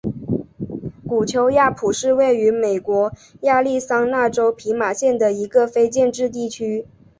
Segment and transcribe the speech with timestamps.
[1.07, 6.87] 古丘亚普是位于美国亚利桑那州皮马县的一个非建制地区。